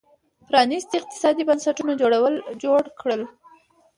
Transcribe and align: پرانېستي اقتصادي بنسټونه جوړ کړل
پرانېستي 0.47 0.95
اقتصادي 0.99 1.43
بنسټونه 1.49 1.93
جوړ 2.63 2.81
کړل 2.99 3.21